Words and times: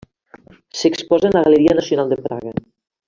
S'exposa 0.79 1.31
en 1.31 1.37
la 1.39 1.43
Galeria 1.49 1.77
Nacional 1.81 2.11
de 2.15 2.19
Praga. 2.25 2.57